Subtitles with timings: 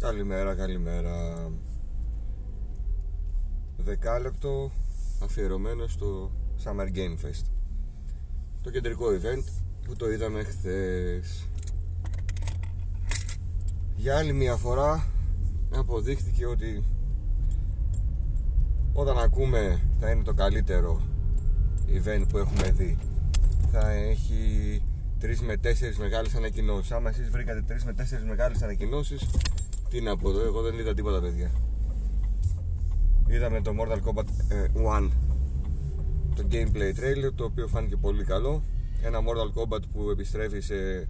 [0.00, 1.50] Καλημέρα, καλημέρα.
[3.76, 4.70] Δεκάλεπτο
[5.22, 6.30] αφιερωμένο στο
[6.64, 7.44] Summer Game Fest.
[8.62, 9.44] Το κεντρικό event
[9.84, 11.48] που το είδαμε χθες.
[13.96, 15.06] Για άλλη μια φορά
[15.74, 16.84] αποδείχθηκε ότι
[18.92, 21.02] όταν ακούμε θα είναι το καλύτερο
[21.88, 22.98] event που έχουμε δει.
[23.72, 24.82] Θα έχει
[25.20, 26.92] 3 με 4 μεγάλες ανακοινώσεις.
[26.92, 29.28] Άμα εσείς βρήκατε 3 με 4 μεγάλες ανακοινώσεις
[29.90, 31.50] τι να πω εδώ, εγώ δεν είδα τίποτα παιδιά.
[33.26, 34.68] Είδαμε το Mortal Kombat 1 ε,
[36.34, 38.62] το gameplay trailer το οποίο φάνηκε πολύ καλό.
[39.02, 41.08] Ένα Mortal Kombat που επιστρέφει σε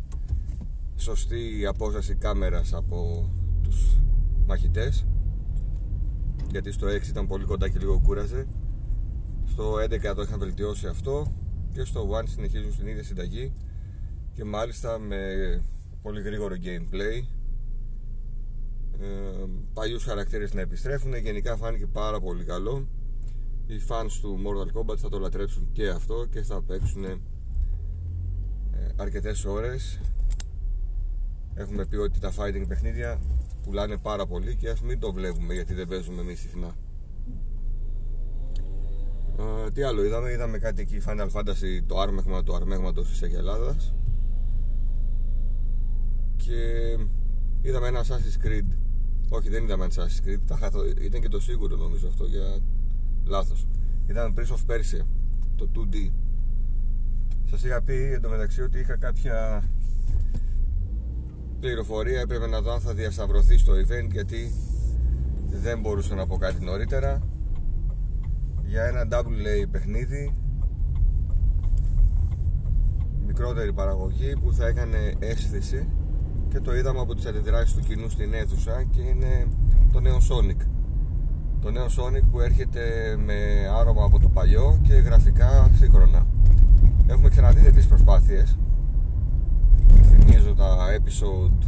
[0.96, 3.28] σωστή απόσταση κάμερας από
[3.62, 3.96] τους
[4.46, 5.06] μαχητές.
[6.51, 8.46] Γιατί στο 6 ήταν πολύ κοντά και λίγο κούραζε.
[9.46, 11.32] Στο 11 το είχαν βελτιώσει αυτό
[11.73, 13.52] και στο 1 συνεχίζουν στην ίδια συνταγή
[14.32, 15.18] και μάλιστα με
[16.02, 17.39] πολύ γρήγορο gameplay
[19.00, 21.15] ε, παλιούς χαρακτήρες να επιστρέφουν.
[21.15, 22.87] Γενικά φάνηκε πάρα πολύ καλό.
[23.66, 27.18] Οι fans του Mortal Kombat θα το λατρέψουν και αυτό και θα παίξουν ε,
[28.96, 30.01] αρκετές ώρες.
[31.54, 33.21] Έχουμε πει ότι τα fighting παιχνίδια
[33.62, 36.74] πουλάνε πάρα πολύ και ας μην το βλέπουμε γιατί δεν παίζουμε εμείς συχνά.
[39.38, 43.95] Ε, τι άλλο είδαμε, είδαμε κάτι εκεί Final Fantasy το άρμεγμα του αρμέγματος της Αγελάδας
[46.37, 46.96] και
[47.62, 48.79] είδαμε ένα Assassin's Creed
[49.32, 50.40] όχι, δεν είδαμε Assassin's Creed.
[50.46, 52.59] Τα χάθω, ήταν και το σίγουρο νομίζω αυτό για
[53.24, 53.66] λάθος.
[54.06, 55.04] Ήταν Prince of Persia,
[55.56, 56.10] το 2D.
[57.45, 59.62] Σας είχα πει εντωμεταξύ ότι είχα κάποια
[61.60, 62.20] πληροφορία.
[62.20, 64.53] Έπρεπε να δω αν θα διασταυρωθεί στο event γιατί
[65.50, 67.22] δεν μπορούσα να πω κάτι νωρίτερα.
[68.66, 70.34] Για ένα AA παιχνίδι
[73.26, 75.88] μικρότερη παραγωγή που θα έκανε αίσθηση
[76.50, 79.47] και το είδαμε από τις αντιδράσεις του κοινού στην αίθουσα και είναι
[79.93, 80.66] το νέο Sonic.
[81.60, 83.34] Το νέο Sonic που έρχεται με
[83.78, 86.27] άρωμα από το παλιό και γραφικά σύγχρονα.
[87.06, 88.59] Έχουμε ξαναδεί τις προσπάθειες.
[90.03, 91.65] Θυμίζω τα episode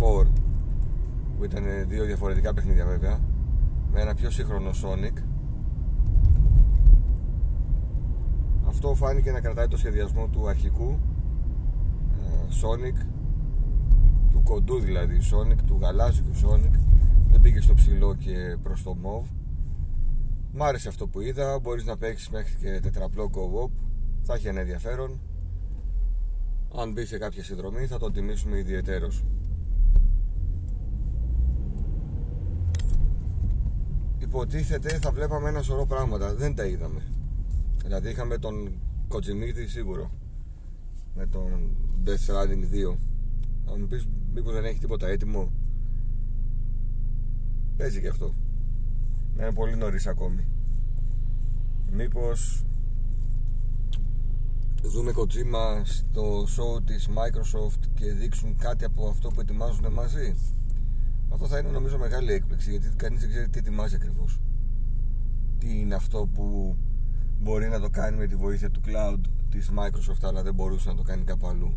[0.00, 0.28] 4 ε,
[1.36, 3.18] που ήταν δύο διαφορετικά παιχνίδια βέβαια
[3.92, 5.22] με ένα πιο σύγχρονο Sonic.
[8.68, 10.98] Αυτό φάνηκε να κρατάει το σχεδιασμό του αρχικού
[12.18, 13.15] ε, Sonic του
[14.46, 16.78] κοντού δηλαδή Sonic, του γαλάζιου Sonic.
[17.30, 19.24] Δεν πήγε στο ψηλό και προς το MOV
[20.52, 21.58] Μ' άρεσε αυτό που είδα.
[21.58, 23.70] Μπορείς να παίξεις μέχρι και τετραπλό co-op.
[24.22, 25.20] Θα έχει ένα ενδιαφέρον.
[26.76, 29.24] Αν μπει σε κάποια συνδρομή θα το τιμήσουμε ιδιαιτέρως.
[34.18, 36.34] Υποτίθεται θα βλέπαμε ένα σωρό πράγματα.
[36.34, 37.02] Δεν τα είδαμε.
[37.82, 40.10] Δηλαδή είχαμε τον Κοτζιμίδη σίγουρο.
[41.14, 42.96] Με τον Death Stranding 2
[43.72, 45.50] αν μου πεις μήπως δεν έχει τίποτα έτοιμο.
[47.76, 48.34] Παίζει και αυτό.
[49.38, 50.48] Είναι πολύ νωρίς ακόμη.
[51.90, 52.64] Μήπως
[54.82, 60.34] δούμε κοτσίμα στο show της Microsoft και δείξουν κάτι από αυτό που ετοιμάζουν μαζί;
[61.28, 64.40] Αυτό θα είναι νομίζω μεγάλη έκπληξη γιατί κανείς δεν ξέρει τι ετοιμάζει ακριβώς.
[65.58, 66.76] Τι είναι αυτό που
[67.40, 70.94] μπορεί να το κάνει με τη βοήθεια του cloud της Microsoft αλλά δεν μπορούσε να
[70.94, 71.74] το κάνει κάπου αλλού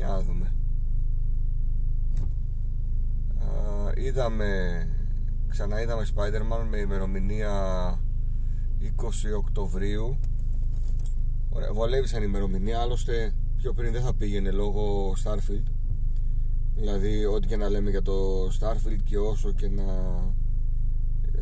[0.00, 0.52] για να δούμε.
[3.96, 4.48] Είδαμε
[5.48, 7.52] ξαναείδαμε Spider-Man με ημερομηνία
[8.80, 10.18] 20 Οκτωβρίου.
[11.50, 15.66] Ωραία, βολεύεις σαν ημερομηνία άλλωστε πιο πριν δεν θα πήγαινε λόγω Starfield.
[16.74, 19.84] Δηλαδή ό,τι και να λέμε για το Starfield και όσο και να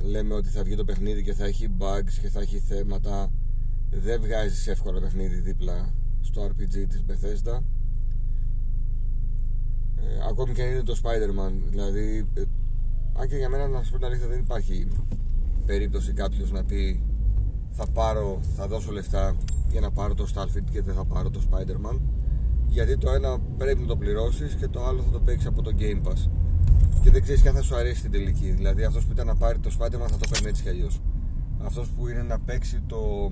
[0.04, 3.30] λέμε ότι θα βγει το παιχνίδι και θα έχει bugs και θα έχει θέματα
[3.90, 7.60] δεν βγάζεις εύκολα παιχνίδι δίπλα στο RPG της Bethesda
[10.02, 12.42] ε, ακόμη και αν είναι το Spider-Man δηλαδή ε,
[13.20, 14.88] αν και για μένα να σου πω την αλήθεια δεν υπάρχει
[15.66, 17.02] περίπτωση κάποιος να πει
[17.70, 19.36] θα πάρω, θα δώσω λεφτά
[19.70, 21.98] για να πάρω το Starfield και δεν θα πάρω το Spider-Man
[22.68, 25.72] γιατί το ένα πρέπει να το πληρώσεις και το άλλο θα το παίξεις από το
[25.78, 26.28] Game Pass.
[27.02, 28.50] Και δεν ξέρεις αν θα σου αρέσει την τελική.
[28.50, 31.00] Δηλαδή αυτός που ήταν να πάρει το Spider-Man θα το παίρνει έτσι κι αλλιώς.
[31.62, 33.30] Αυτός που είναι να παίξει το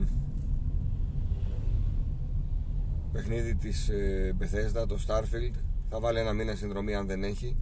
[3.13, 5.55] παιχνίδι της ε, Bethesda, το Starfield
[5.89, 7.57] θα βάλει ένα μήνα συνδρομή αν δεν έχει.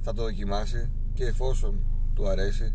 [0.00, 1.78] Θα το δοκιμάσει και εφόσον
[2.14, 2.74] του αρέσει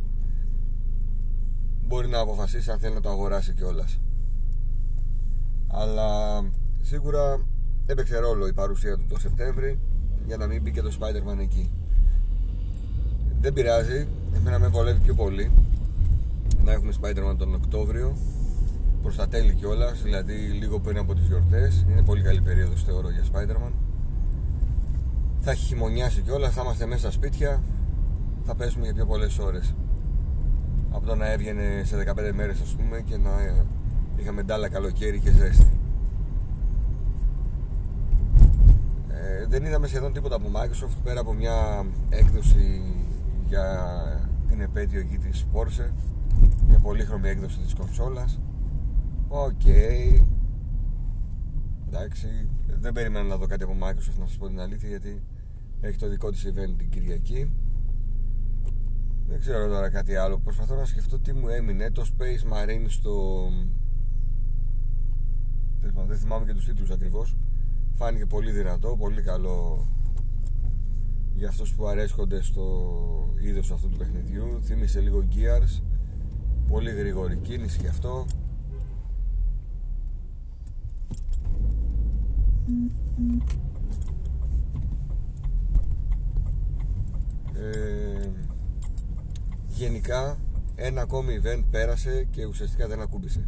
[1.87, 3.99] μπορεί να αποφασίσει αν θέλει να το αγοράσει κιόλας.
[5.67, 6.41] αλλά
[6.81, 7.45] σίγουρα
[7.85, 9.79] έπαιξε ρόλο η παρουσία του το Σεπτέμβρη
[10.25, 11.71] για να μην μπει και το Spider-Man εκεί.
[13.41, 15.51] Δεν πειράζει εμένα με βολεύει πιο πολύ
[16.63, 18.17] να έχουμε Spider-Man τον Οκτώβριο
[19.01, 21.85] προς τα τέλη κιόλας, δηλαδή λίγο πριν από τις γιορτές.
[21.89, 23.88] Είναι πολύ καλή περίοδος θεωρώ για Spider-Man
[25.49, 27.61] θα έχει χειμωνιάσει κιόλας, θα είμαστε μέσα στα σπίτια,
[28.43, 29.75] θα πέσουμε για πιο πολλές ώρες.
[30.91, 33.29] Από το να έβγαινε σε 15 μέρες, ας πούμε, και να
[34.17, 35.79] είχαμε ντάλα καλοκαίρι και ζέστη.
[39.09, 42.81] Ε, δεν είδαμε σχεδόν τίποτα από Microsoft πέρα από μια έκδοση
[43.47, 43.65] για
[44.47, 45.91] την επέτειο εκεί της Porsche
[46.67, 48.39] μια πολύχρωμη έκδοση της κονσόλας
[49.27, 50.23] OK okay.
[51.87, 52.49] Εντάξει
[52.79, 55.21] Δεν περίμενα να δω κάτι από Microsoft να σας πω την αλήθεια γιατί
[55.81, 57.51] έχει το δικό της event την Κυριακή.
[59.27, 60.39] Δεν ξέρω τώρα κάτι άλλο.
[60.39, 61.91] Προσπαθώ να σκεφτώ τι μου έμεινε.
[61.91, 63.47] Το Space Marine στο
[66.07, 67.35] Δεν θυμάμαι και τους τίτλους ακριβώς.
[67.93, 69.87] Φάνηκε πολύ δυνατό Πολύ καλό
[71.35, 72.65] Για αυτούς που αρέσκονται στο
[73.41, 74.59] είδος αυτού του παιχνιδιού.
[74.63, 75.81] Θύμισε λίγο Gears.
[76.67, 78.25] Πολύ γρήγορη κίνηση γι' αυτό
[87.61, 88.29] ε,
[89.67, 90.37] γενικά
[90.75, 93.47] ένα ακόμη event πέρασε και ουσιαστικά δεν ακούμπησε.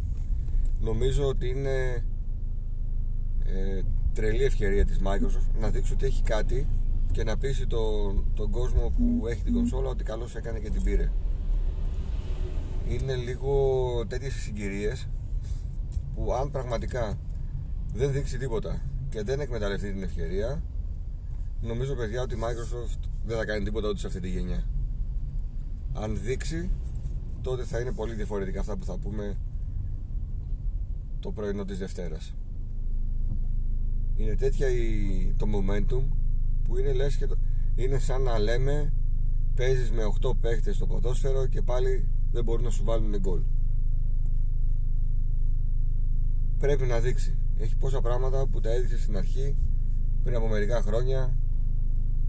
[0.80, 2.04] Νομίζω ότι είναι
[3.44, 3.82] ε,
[4.12, 6.66] τρελή ευκαιρία της Microsoft να δείξει ότι έχει κάτι
[7.12, 10.82] και να πείσει τον, τον κόσμο που έχει την κονσόλα ότι καλώς έκανε και την
[10.82, 11.10] πήρε.
[12.88, 13.52] Είναι λίγο
[14.08, 15.08] τέτοιες συγκυρίες
[16.14, 17.18] που αν πραγματικά
[17.94, 20.62] δεν δείξει τίποτα και δεν εκμεταλλευτεί την ευκαιρία
[21.60, 24.64] νομίζω παιδιά ότι η Microsoft δεν θα κάνει τίποτα ούτε σε αυτή τη γενιά.
[25.92, 26.70] Αν δείξει
[27.42, 29.36] τότε θα είναι πολύ διαφορετικά αυτά που θα πούμε
[31.20, 32.34] το πρωινό της Δευτέρας.
[34.16, 36.02] Είναι τέτοια η, το momentum
[36.64, 37.36] που είναι λες και το,
[37.74, 38.92] είναι σαν να λέμε
[39.54, 43.42] παίζεις με 8 παίχτες στο ποδόσφαιρο και πάλι δεν μπορούν να σου βάλουν γκολ.
[46.58, 47.36] Πρέπει να δείξει.
[47.58, 49.56] Έχει πόσα πράγματα που τα έδειξε στην αρχή
[50.22, 51.36] πριν από μερικά χρόνια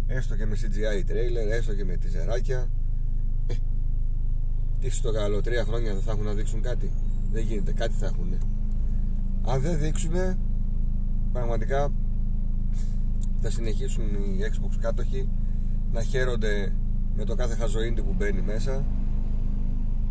[0.07, 2.69] έστω και με CGI trailer έστω και με τη ζεράκια
[3.47, 3.53] ε,
[4.79, 6.91] τι στο καλό τρία χρόνια δεν θα έχουν να δείξουν κάτι.
[7.31, 8.37] Δεν γίνεται κάτι θα έχουν
[9.45, 10.11] αν δεν δείξουν
[11.33, 11.91] πραγματικά
[13.41, 15.29] θα συνεχίσουν οι Xbox κάτοχοι
[15.91, 16.73] να χαίρονται
[17.15, 18.85] με το κάθε χαζοίντι που μπαίνει μέσα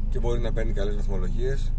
[0.09, 1.73] και μπορεί να παίρνει καλές βαθμολογίες.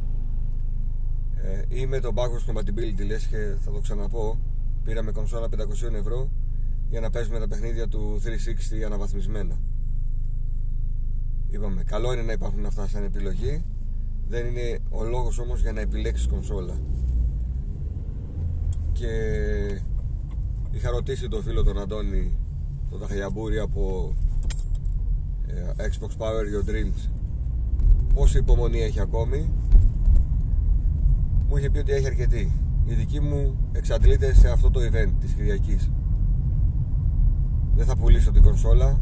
[1.43, 4.39] Ε, ή με το backwards compatibility λες και θα το ξαναπώ
[4.83, 6.29] πήραμε κονσόλα 500 ευρώ
[6.93, 8.21] για να παίζουμε τα παιχνίδια του
[8.79, 9.59] 360 αναβαθμισμένα.
[11.47, 13.63] Είπαμε καλό είναι να υπάρχουν αυτά σαν επιλογή.
[14.27, 16.73] Δεν είναι ο λόγος όμως για να επιλέξεις κονσόλα.
[18.91, 19.09] Και
[20.71, 22.37] είχα ρωτήσει τον φίλο τον Αντώνη
[22.89, 24.13] τον Ταχιαμπούρη από
[25.47, 27.09] ε, Xbox Power Your Dreams
[28.13, 29.49] πόση υπομονή έχει ακόμη.
[31.47, 32.51] Μου είχε πει ότι έχει αρκετή.
[32.85, 35.89] Η δική μου εξαντλείται σε αυτό το event της Κυριακής
[37.75, 38.99] δεν θα πουλήσω την κονσόλα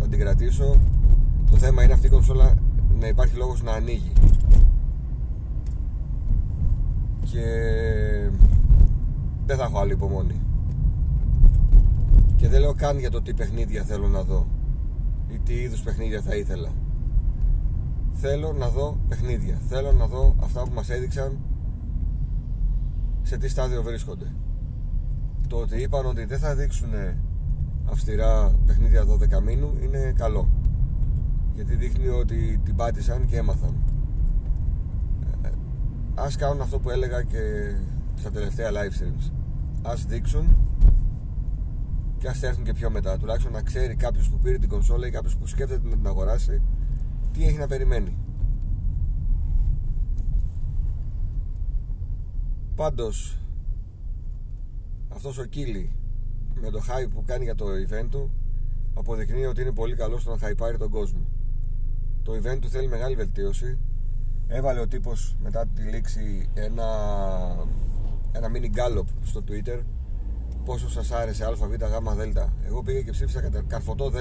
[0.00, 0.80] θα την κρατήσω.
[1.50, 2.54] Το θέμα είναι αυτή η κονσόλα
[3.00, 4.12] να υπάρχει λόγος να ανοίγει.
[7.20, 7.44] Και
[9.46, 10.40] δεν θα έχω άλλη υπομονή.
[12.36, 14.46] Και δεν λέω καν για το τι παιχνίδια θέλω να δω
[15.28, 16.68] ή τι είδους παιχνίδια θα ήθελα.
[18.12, 19.60] Θέλω να δω παιχνίδια.
[19.68, 21.38] Θέλω να δω αυτά που μας έδειξαν
[23.22, 24.32] σε τι στάδιο βρίσκονται.
[25.48, 26.90] Το ότι είπαν ότι δεν θα δείξουν
[27.90, 29.04] αυστηρά παιχνίδια
[29.38, 30.48] 12 μήνου είναι καλό.
[31.54, 33.74] Γιατί δείχνει ότι την πάτησαν και έμαθαν.
[35.42, 35.48] Ε,
[36.14, 37.38] ας κάνουν αυτό που έλεγα και
[38.14, 39.32] στα τελευταία live streams.
[39.82, 40.56] Ας δείξουν
[42.18, 43.18] και ας έρθουν και πιο μετά.
[43.18, 46.62] Τουλάχιστον να ξέρει κάποιος που πήρε την κονσόλα ή κάποιος που σκέφτεται να την αγοράσει
[47.32, 48.16] τι έχει να περιμένει.
[52.74, 53.38] Πάντως
[55.08, 55.99] αυτός ο Κίλι
[56.60, 58.30] με το hype που κάνει για το event του
[58.94, 61.20] αποδεικνύει ότι είναι πολύ καλό στο να hype τον κόσμο.
[62.22, 63.78] Το event του θέλει μεγάλη βελτίωση.
[64.46, 66.86] Έβαλε ο τύπος μετά τη λήξη ένα
[68.32, 69.80] ένα mini gallop στο twitter.
[70.64, 71.76] Πόσο σας άρεσε αβ γ
[72.32, 72.38] δ.
[72.66, 74.16] Εγώ πήγα και ψήφισα καρφωτό δ.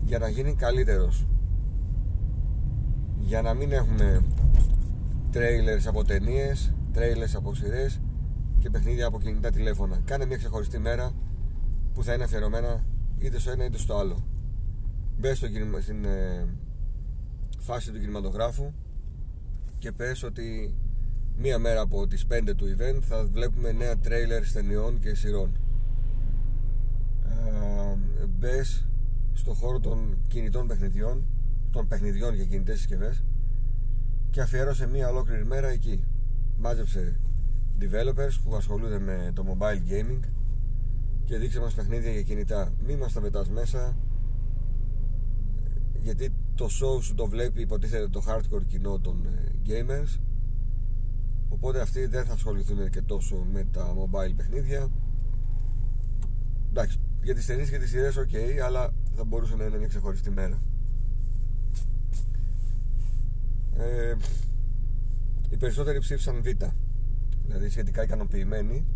[0.00, 1.26] Για να γίνει καλύτερος.
[3.18, 4.24] Για να μην έχουμε
[5.32, 8.00] trailers από ταινίες, trailers από σειρές
[8.58, 10.00] και παιχνίδια από κινητά τηλέφωνα.
[10.04, 11.12] Κάνε μια ξεχωριστή μέρα
[11.94, 12.84] που θα είναι αφιερωμένα
[13.18, 14.24] είτε στο ένα είτε στο άλλο.
[15.18, 15.46] Μπες στο,
[15.80, 16.46] στην ε,
[17.58, 18.72] φάση του κινηματογράφου
[19.78, 20.74] και πες ότι
[21.38, 25.50] μία μέρα από τις 5 του event θα βλέπουμε νέα trailers ταινιών και σειρών.
[27.24, 28.86] Ε, Μπες
[29.32, 31.24] στο χώρο των κινητών παιχνιδιών
[31.70, 33.22] των παιχνιδιών για κινητές συσκευές
[34.30, 36.04] και αφιέρωσε μία ολόκληρη μέρα εκεί.
[36.58, 37.18] Μάζεψε
[37.80, 40.20] developers που ασχολούνται με το mobile gaming
[41.24, 42.72] και δείξε μας παιχνίδια για κινητά.
[42.86, 43.96] Μη μας τα πετάς μέσα
[45.94, 50.20] γιατί το show σου το βλέπει υποτίθεται το hardcore κοινό των ε, gamers.
[51.48, 54.88] Οπότε αυτοί δεν θα ασχοληθούν και τόσο με τα mobile παιχνίδια.
[56.70, 60.30] Εντάξει για τις ταινίες και τις σειρές ok αλλά θα μπορούσε να είναι μια ξεχωριστή
[60.30, 60.58] μέρα.
[63.78, 64.14] Ε,
[65.50, 66.46] οι περισσότεροι ψήφισαν Β
[67.46, 68.86] δηλαδή σχετικά ικανοποιημένοι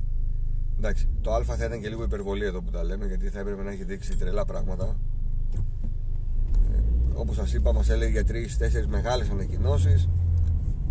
[0.78, 3.62] εντάξει το Α θα ήταν και λίγο υπερβολή εδώ που τα λέμε γιατί θα έπρεπε
[3.62, 4.96] να έχει δείξει τρελά πράγματα.
[6.72, 6.78] Ε,
[7.14, 8.24] όπως σας είπα μας έλεγε για
[8.82, 10.08] 3-4 μεγάλες ανακοινώσεις.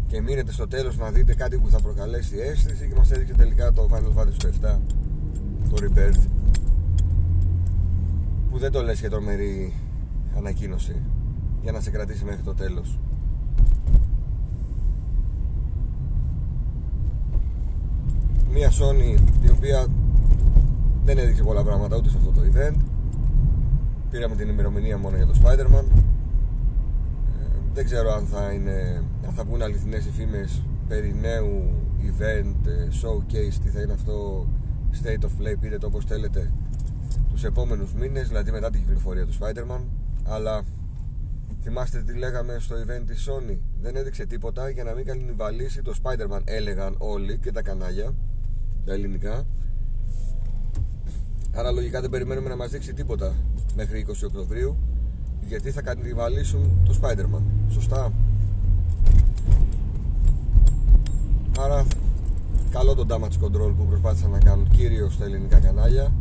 [0.08, 3.72] Και μείνετε στο τέλος να δείτε κάτι που θα προκαλέσει αίσθηση και μας έδειξε τελικά
[3.72, 4.80] το Final Fantasy 7
[5.70, 6.28] το Rebirth
[8.50, 9.74] που δεν το λες για τρομερή
[10.38, 10.96] ανακοίνωση
[11.62, 13.00] για να σε κρατήσει μέχρι το τέλος
[18.52, 19.88] μια Sony η οποία
[21.04, 22.78] δεν έδειξε πολλά πράγματα ούτε σε αυτό το event.
[24.10, 25.84] Πήραμε την ημερομηνία μόνο για το Spider-Man.
[27.40, 31.64] Ε, δεν ξέρω αν θα, είναι, αν θα βγουν αληθινές οι φήμες περί νέου
[32.02, 34.48] event, ε, showcase, τι θα είναι αυτό
[35.04, 36.52] state of play, πείτε το όπως θέλετε
[37.32, 39.82] τους επόμενους μήνες, δηλαδή μετά την κυκλοφορία του Spider-Man.
[40.24, 40.62] Αλλά
[41.62, 43.58] θυμάστε τι λέγαμε στο event της Sony.
[43.82, 48.14] Δεν έδειξε τίποτα για να μην καλυνιβαλίσει το Spider-Man έλεγαν όλοι και τα κανάλια
[48.86, 49.46] τα ελληνικά.
[51.54, 53.34] Άρα λογικά δεν περιμένουμε να μας δείξει τίποτα
[53.76, 54.78] μέχρι 20 Οκτωβρίου
[55.48, 57.42] γιατί θα κανιβαλίσουν το Spider-Man.
[57.70, 58.14] Σωστά.
[61.60, 61.86] Άρα
[62.70, 66.12] καλό το damage control που προσπάθησαν να κάνουν κυρίως στα ελληνικά κανάλια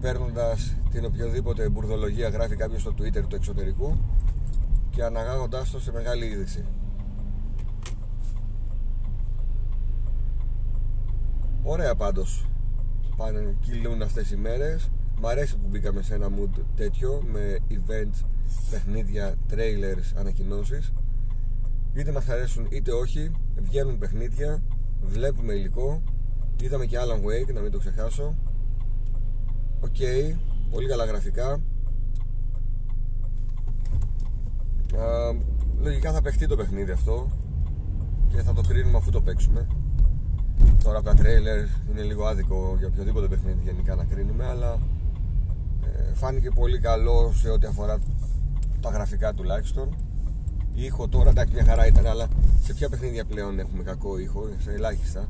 [0.00, 3.96] παίρνοντας την οποιοδήποτε μπουρδολογία γράφει κάποιος στο Twitter του εξωτερικού
[4.90, 6.64] και αναγάγοντάς το σε μεγάλη είδηση.
[11.68, 12.46] Ωραία πάντως.
[13.16, 14.90] Πάνε κυλούν αυτές οι μέρες.
[15.20, 18.24] Μ' αρέσει που μπήκαμε σε ένα mood τέτοιο με events,
[18.70, 20.92] παιχνίδια, trailers, ανακοινώσεις.
[21.94, 24.62] Είτε μας αρέσουν είτε όχι βγαίνουν παιχνίδια,
[25.02, 26.02] βλέπουμε υλικό.
[26.62, 28.34] Είδαμε και Alan Wake να μην το ξεχάσω.
[29.80, 29.96] Οκ,
[30.70, 31.52] πολύ καλά γραφικά.
[31.52, 31.60] Α,
[35.82, 37.30] λογικά θα παιχτεί το παιχνίδι αυτό
[38.28, 39.66] και θα το κρίνουμε αφού το παίξουμε.
[40.82, 41.58] Τώρα από τα τρέιλερ
[41.90, 44.78] είναι λίγο άδικο για οποιοδήποτε παιχνίδι γενικά να κρίνουμε, αλλά
[45.84, 47.98] ε, φάνηκε πολύ καλό σε ό,τι αφορά
[48.80, 49.96] τα γραφικά τουλάχιστον.
[50.74, 52.28] Η ήχο τώρα, εντάξει μια χαρά ήταν, αλλά
[52.62, 55.28] σε ποια παιχνίδια πλέον έχουμε κακό ήχο, σε ελάχιστα.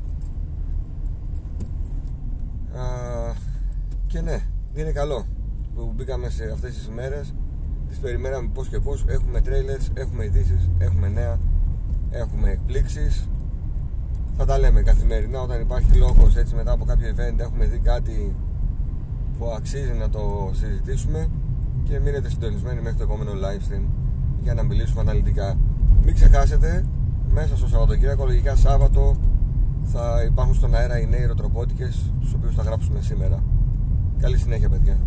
[4.07, 4.41] Και ναι,
[4.73, 5.25] είναι καλό
[5.75, 7.33] που μπήκαμε σε αυτές τις ημέρες
[7.89, 11.39] τις περιμέναμε πώς και πώς έχουμε trailers, έχουμε ειδήσεις, έχουμε νέα
[12.11, 13.29] έχουμε εκπλήξεις
[14.37, 18.35] θα τα λέμε καθημερινά όταν υπάρχει λόγος έτσι μετά από κάποιο event έχουμε δει κάτι
[19.37, 21.29] που αξίζει να το συζητήσουμε
[21.83, 23.83] και μείνετε συντονισμένοι μέχρι το επόμενο live stream
[24.41, 25.57] για να μιλήσουμε αναλυτικά.
[26.05, 26.85] Μην ξεχάσετε
[27.33, 29.15] μέσα στο Σαββατοκύριακο λογικά Σάββατο
[29.83, 33.43] θα υπάρχουν στον αέρα οι νέοι ροτροπότικες τους οποίους θα γράψουμε σήμερα.
[34.19, 34.97] Καλή συνέχεια παιδιά